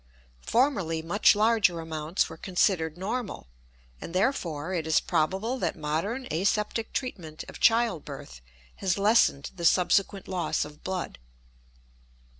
Formerly 0.41 1.03
much 1.03 1.35
larger 1.35 1.79
amounts 1.79 2.27
were 2.27 2.35
considered 2.35 2.97
normal, 2.97 3.45
and, 4.01 4.15
therefore, 4.15 4.73
it 4.73 4.87
is 4.87 4.99
probable 4.99 5.59
that 5.59 5.75
modern 5.75 6.27
aseptic 6.31 6.91
treatment 6.91 7.43
of 7.47 7.59
child 7.59 8.03
birth 8.03 8.41
has 8.77 8.97
lessened 8.97 9.51
the 9.55 9.63
subsequent 9.63 10.27
loss 10.27 10.65
of 10.65 10.83
blood. 10.83 11.19